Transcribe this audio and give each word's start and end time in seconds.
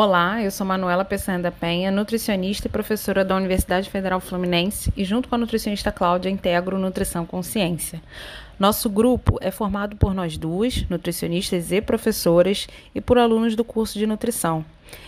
Olá, 0.00 0.40
eu 0.40 0.52
sou 0.52 0.64
Manuela 0.64 1.04
Peçanha 1.04 1.50
Penha, 1.50 1.90
nutricionista 1.90 2.68
e 2.68 2.70
professora 2.70 3.24
da 3.24 3.34
Universidade 3.34 3.90
Federal 3.90 4.20
Fluminense 4.20 4.92
e 4.96 5.04
junto 5.04 5.28
com 5.28 5.34
a 5.34 5.38
nutricionista 5.38 5.90
Cláudia 5.90 6.30
integro 6.30 6.78
Nutrição 6.78 7.26
Consciência. 7.26 8.00
Nosso 8.60 8.88
grupo 8.88 9.38
é 9.40 9.50
formado 9.50 9.96
por 9.96 10.14
nós 10.14 10.38
duas, 10.38 10.88
nutricionistas 10.88 11.72
e 11.72 11.80
professoras, 11.80 12.68
e 12.94 13.00
por 13.00 13.18
alunos 13.18 13.56
do 13.56 13.64
curso 13.64 13.98
de 13.98 14.06
nutrição. 14.06 14.64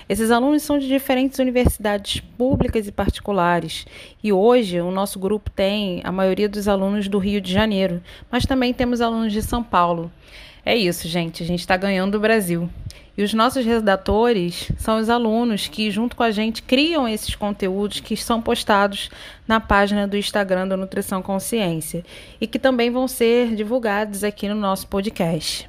Esses 0.08 0.32
alunos 0.32 0.64
são 0.64 0.76
de 0.76 0.88
diferentes 0.88 1.38
universidades 1.38 2.18
públicas 2.36 2.88
e 2.88 2.92
particulares, 2.92 3.86
e 4.20 4.32
hoje 4.32 4.80
o 4.80 4.90
nosso 4.90 5.20
grupo 5.20 5.50
tem 5.50 6.00
a 6.02 6.10
maioria 6.10 6.48
dos 6.48 6.66
alunos 6.66 7.06
do 7.06 7.18
Rio 7.18 7.40
de 7.40 7.52
Janeiro, 7.52 8.02
mas 8.28 8.44
também 8.44 8.74
temos 8.74 9.00
alunos 9.00 9.32
de 9.32 9.40
São 9.40 9.62
Paulo. 9.62 10.10
É 10.64 10.76
isso, 10.76 11.08
gente, 11.08 11.42
a 11.42 11.46
gente 11.46 11.60
está 11.60 11.76
ganhando 11.76 12.16
o 12.16 12.20
Brasil. 12.20 12.68
E 13.16 13.22
os 13.22 13.34
nossos 13.34 13.64
redatores 13.64 14.70
são 14.78 14.98
os 14.98 15.10
alunos 15.10 15.68
que, 15.68 15.90
junto 15.90 16.16
com 16.16 16.22
a 16.22 16.30
gente, 16.30 16.62
criam 16.62 17.08
esses 17.08 17.34
conteúdos 17.34 18.00
que 18.00 18.16
são 18.16 18.40
postados 18.40 19.10
na 19.46 19.60
página 19.60 20.06
do 20.06 20.16
Instagram 20.16 20.66
da 20.66 20.76
Nutrição 20.76 21.20
Consciência 21.20 22.04
e 22.40 22.46
que 22.46 22.58
também 22.58 22.90
vão 22.90 23.06
ser 23.06 23.54
divulgados 23.54 24.24
aqui 24.24 24.48
no 24.48 24.54
nosso 24.54 24.86
podcast. 24.86 25.68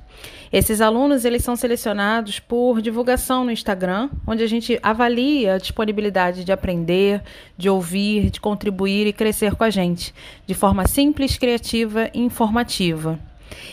Esses 0.51 0.81
alunos 0.81 1.25
eles 1.25 1.43
são 1.43 1.55
selecionados 1.55 2.39
por 2.39 2.81
divulgação 2.81 3.45
no 3.45 3.51
Instagram, 3.51 4.09
onde 4.27 4.43
a 4.43 4.47
gente 4.47 4.77
avalia 4.83 5.55
a 5.55 5.57
disponibilidade 5.57 6.43
de 6.43 6.51
aprender, 6.51 7.23
de 7.57 7.69
ouvir, 7.69 8.29
de 8.29 8.39
contribuir 8.39 9.07
e 9.07 9.13
crescer 9.13 9.55
com 9.55 9.63
a 9.63 9.69
gente, 9.69 10.13
de 10.45 10.53
forma 10.53 10.87
simples, 10.87 11.37
criativa 11.37 12.09
e 12.13 12.19
informativa. 12.19 13.30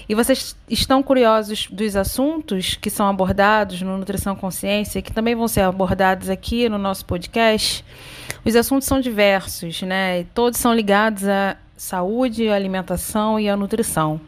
E 0.09 0.15
vocês 0.15 0.57
estão 0.69 1.03
curiosos 1.03 1.69
dos 1.71 1.97
assuntos 1.97 2.77
que 2.77 2.91
são 2.91 3.07
abordados 3.07 3.81
no 3.83 3.99
Nutrição 3.99 4.35
Consciência, 4.35 5.03
que 5.03 5.13
também 5.13 5.35
vão 5.35 5.49
ser 5.49 5.61
abordados 5.61 6.29
aqui 6.29 6.69
no 6.69 6.79
nosso 6.79 7.05
podcast? 7.05 7.85
Os 8.45 8.57
assuntos 8.57 8.87
são 8.87 9.01
diversos, 9.01 9.83
né? 9.83 10.25
Todos 10.35 10.59
são 10.59 10.75
ligados 10.75 11.27
a 11.27 11.57
saúde, 11.77 12.49
a 12.49 12.55
alimentação 12.55 13.39
e 13.39 13.49
a 13.49 13.57
nutrição. 13.57 14.21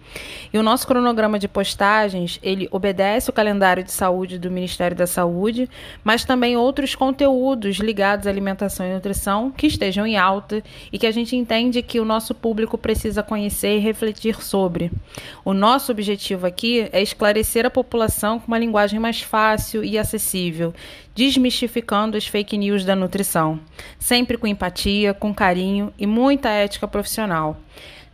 E 0.52 0.58
o 0.58 0.62
nosso 0.62 0.86
cronograma 0.86 1.38
de 1.38 1.46
postagens, 1.46 2.40
ele 2.42 2.68
obedece 2.72 3.30
o 3.30 3.32
calendário 3.32 3.84
de 3.84 3.92
saúde 3.92 4.38
do 4.38 4.50
Ministério 4.50 4.96
da 4.96 5.06
Saúde, 5.06 5.68
mas 6.02 6.24
também 6.24 6.56
outros 6.56 6.94
conteúdos 6.94 7.76
ligados 7.76 8.26
à 8.26 8.30
alimentação 8.30 8.84
e 8.84 8.92
nutrição 8.92 9.50
que 9.50 9.68
estejam 9.68 10.04
em 10.04 10.16
alta 10.16 10.62
e 10.92 10.98
que 10.98 11.06
a 11.06 11.12
gente 11.12 11.36
entende 11.36 11.82
que 11.82 12.00
o 12.00 12.04
nosso 12.04 12.34
público 12.34 12.76
precisa 12.76 13.22
conhecer 13.22 13.76
e 13.76 13.80
refletir 13.80 14.42
sobre. 14.42 14.90
O 15.44 15.54
nosso 15.54 15.92
objetivo 15.92 16.46
aqui 16.46 16.88
é 16.92 17.00
esclarecer 17.00 17.64
a 17.64 17.70
população 17.70 18.40
com 18.40 18.48
uma 18.48 18.58
linguagem 18.58 18.98
mais 18.98 19.20
fácil 19.20 19.84
e 19.84 19.96
acessível, 19.96 20.74
desmistificando 21.14 22.16
as 22.16 22.26
fake 22.26 22.58
news 22.58 22.84
da 22.84 22.96
nutrição, 22.96 23.60
sempre 23.98 24.36
com 24.36 24.46
empatia, 24.46 25.14
com 25.14 25.32
carinho 25.32 25.92
e 25.96 26.06
muita 26.06 26.48
ética 26.48 26.88
profissional. 26.88 27.56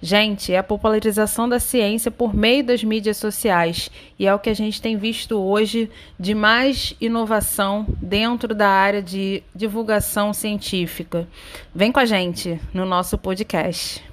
Gente, 0.00 0.52
é 0.52 0.58
a 0.58 0.62
popularização 0.62 1.48
da 1.48 1.58
ciência 1.58 2.10
por 2.10 2.34
meio 2.34 2.62
das 2.62 2.84
mídias 2.84 3.16
sociais 3.16 3.90
e 4.18 4.26
é 4.26 4.34
o 4.34 4.38
que 4.38 4.50
a 4.50 4.54
gente 4.54 4.80
tem 4.80 4.96
visto 4.96 5.38
hoje 5.38 5.90
de 6.20 6.34
mais 6.34 6.94
inovação 7.00 7.86
dentro 8.00 8.54
da 8.54 8.68
área 8.68 9.02
de 9.02 9.42
divulgação 9.54 10.34
científica. 10.34 11.26
Vem 11.74 11.90
com 11.90 12.00
a 12.00 12.04
gente 12.04 12.60
no 12.74 12.84
nosso 12.84 13.16
podcast. 13.16 14.04